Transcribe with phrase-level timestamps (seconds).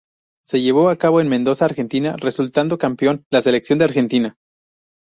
[0.43, 4.35] Se llevó a cabo en Mendoza, Argentina, resultando campeón la selección de Argentina.